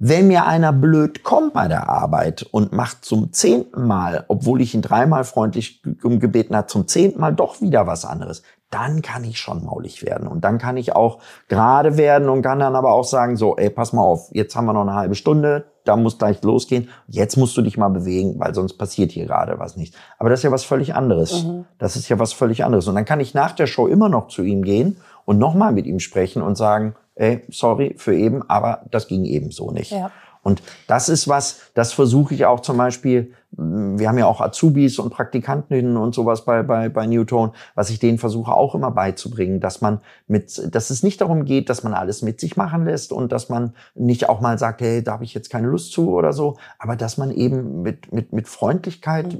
[0.00, 4.74] Wenn mir einer blöd kommt bei der Arbeit und macht zum zehnten Mal, obwohl ich
[4.74, 9.38] ihn dreimal freundlich gebeten hat, zum zehnten Mal doch wieder was anderes, dann kann ich
[9.38, 10.26] schon maulig werden.
[10.26, 13.70] Und dann kann ich auch gerade werden und kann dann aber auch sagen, so, ey,
[13.70, 16.88] pass mal auf, jetzt haben wir noch eine halbe Stunde, da muss gleich losgehen.
[17.08, 19.94] Jetzt musst du dich mal bewegen, weil sonst passiert hier gerade was nicht.
[20.18, 21.46] Aber das ist ja was völlig anderes.
[21.78, 22.86] Das ist ja was völlig anderes.
[22.88, 25.86] Und dann kann ich nach der Show immer noch zu ihm gehen und nochmal mit
[25.86, 29.92] ihm sprechen und sagen, ey, sorry für eben, aber das ging eben so nicht.
[29.92, 30.10] Ja.
[30.42, 34.98] Und das ist was, das versuche ich auch zum Beispiel, wir haben ja auch Azubis
[34.98, 39.60] und Praktikantinnen und sowas bei, bei, bei Newton, was ich denen versuche auch immer beizubringen,
[39.60, 43.12] dass man mit, dass es nicht darum geht, dass man alles mit sich machen lässt
[43.12, 46.10] und dass man nicht auch mal sagt, hey, da habe ich jetzt keine Lust zu
[46.10, 49.36] oder so, aber dass man eben mit, mit, mit Freundlichkeit,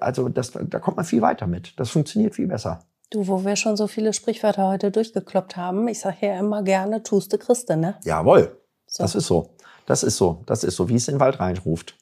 [0.00, 1.78] also das, da kommt man viel weiter mit.
[1.78, 2.80] Das funktioniert viel besser.
[3.10, 7.02] Du, wo wir schon so viele Sprichwörter heute durchgekloppt haben, ich sage ja immer gerne,
[7.02, 7.96] tust du Christe, ne?
[8.04, 8.56] Jawohl.
[8.86, 9.02] So.
[9.02, 9.50] Das ist so.
[9.86, 10.42] Das ist so.
[10.46, 11.96] Das ist so, wie es in den Wald reinruft.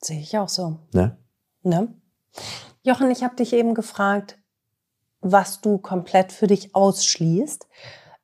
[0.00, 0.78] Sehe ich auch so.
[0.92, 1.16] Ne?
[1.62, 1.88] Ne?
[2.82, 4.38] Jochen, ich habe dich eben gefragt,
[5.20, 7.68] was du komplett für dich ausschließt.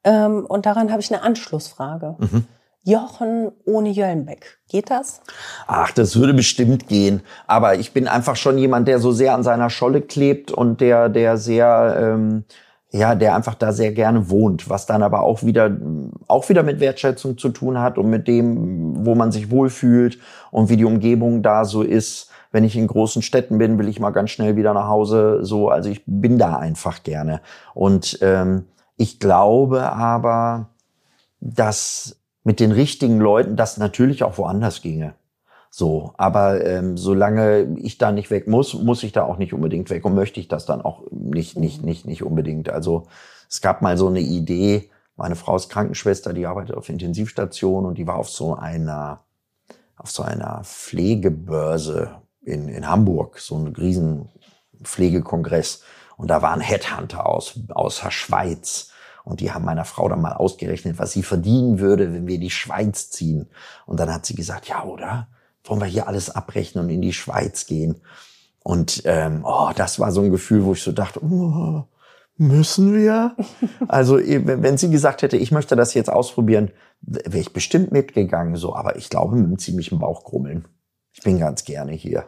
[0.04, 2.16] Ähm, und daran habe ich eine Anschlussfrage.
[2.18, 2.46] Mhm.
[2.84, 4.58] Jochen ohne Jöllenbeck.
[4.68, 5.20] Geht das?
[5.66, 7.22] Ach, das würde bestimmt gehen.
[7.46, 11.08] Aber ich bin einfach schon jemand, der so sehr an seiner Scholle klebt und der,
[11.08, 12.44] der sehr, ähm,
[12.90, 15.76] ja, der einfach da sehr gerne wohnt, was dann aber auch wieder,
[16.26, 20.18] auch wieder mit Wertschätzung zu tun hat und mit dem, wo man sich wohlfühlt
[20.50, 22.30] und wie die Umgebung da so ist.
[22.50, 25.40] Wenn ich in großen Städten bin, will ich mal ganz schnell wieder nach Hause.
[25.42, 27.42] So, also ich bin da einfach gerne.
[27.74, 28.64] Und ähm,
[28.96, 30.70] ich glaube aber,
[31.40, 35.12] dass mit den richtigen Leuten das natürlich auch woanders ginge.
[35.70, 39.90] So, aber ähm, solange ich da nicht weg muss, muss ich da auch nicht unbedingt
[39.90, 42.70] weg und möchte ich das dann auch nicht, nicht, nicht, nicht unbedingt.
[42.70, 43.06] Also
[43.48, 47.98] es gab mal so eine Idee, Meine Frau ist Krankenschwester, die arbeitet auf Intensivstation und
[47.98, 49.24] die war auf so einer,
[49.96, 54.28] auf so einer Pflegebörse in, in Hamburg, so ein riesen
[54.80, 55.82] Pflegekongress.
[56.16, 58.92] Und da waren Headhunter aus, aus der Schweiz.
[59.24, 62.40] Und die haben meiner Frau dann mal ausgerechnet, was sie verdienen würde, wenn wir in
[62.40, 63.50] die Schweiz ziehen.
[63.86, 65.26] Und dann hat sie gesagt, ja, oder?
[65.68, 68.00] Wollen wir hier alles abrechnen und in die Schweiz gehen?
[68.62, 71.84] Und ähm, oh, das war so ein Gefühl, wo ich so dachte, oh,
[72.36, 73.36] müssen wir?
[73.88, 78.56] Also wenn sie gesagt hätte, ich möchte das jetzt ausprobieren, wäre ich bestimmt mitgegangen.
[78.56, 80.66] So, aber ich glaube mit einem ziemlichen Bauchkrummeln.
[81.12, 82.24] Ich bin ganz gerne hier.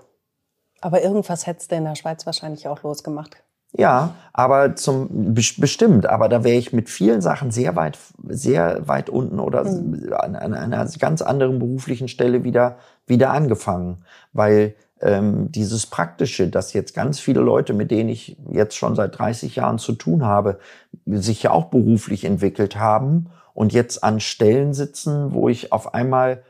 [0.81, 3.43] Aber irgendwas hättest du in der Schweiz wahrscheinlich auch losgemacht.
[3.73, 9.09] Ja, aber zum bestimmt, aber da wäre ich mit vielen Sachen sehr weit, sehr weit
[9.09, 10.13] unten oder mhm.
[10.13, 16.73] an, an, einer ganz anderen beruflichen Stelle wieder wieder angefangen, weil ähm, dieses Praktische, dass
[16.73, 20.59] jetzt ganz viele Leute, mit denen ich jetzt schon seit 30 Jahren zu tun habe,
[21.07, 26.43] sich ja auch beruflich entwickelt haben und jetzt an Stellen sitzen, wo ich auf einmal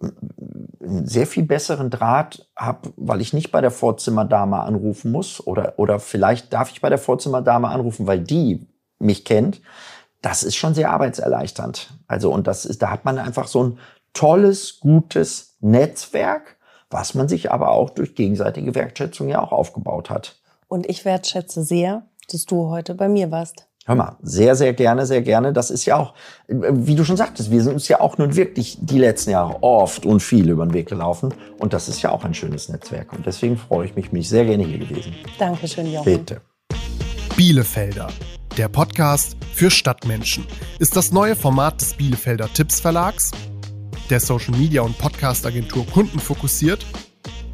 [0.00, 5.74] einen sehr viel besseren Draht habe, weil ich nicht bei der Vorzimmerdame anrufen muss oder,
[5.76, 8.66] oder vielleicht darf ich bei der Vorzimmerdame anrufen, weil die
[9.00, 9.60] mich kennt.
[10.22, 11.92] Das ist schon sehr arbeitserleichternd.
[12.06, 13.78] Also, und das ist, da hat man einfach so ein
[14.12, 16.56] tolles, gutes Netzwerk,
[16.90, 20.36] was man sich aber auch durch gegenseitige Wertschätzung ja auch aufgebaut hat.
[20.68, 23.68] Und ich wertschätze sehr, dass du heute bei mir warst.
[23.88, 25.54] Hör mal, sehr, sehr gerne, sehr gerne.
[25.54, 26.12] Das ist ja auch,
[26.46, 30.04] wie du schon sagtest, wir sind uns ja auch nun wirklich die letzten Jahre oft
[30.04, 31.32] und viel über den Weg gelaufen.
[31.58, 33.14] Und das ist ja auch ein schönes Netzwerk.
[33.14, 35.14] Und deswegen freue ich mich, mich sehr gerne hier gewesen.
[35.38, 36.04] Dankeschön, Jochen.
[36.04, 36.42] Bitte.
[37.34, 38.08] Bielefelder,
[38.58, 40.46] der Podcast für Stadtmenschen,
[40.78, 43.30] ist das neue Format des Bielefelder Tipps Verlags,
[44.10, 46.84] der Social Media und Podcast Agentur Kunden fokussiert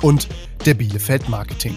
[0.02, 0.28] und
[0.66, 1.76] der Bielefeld Marketing.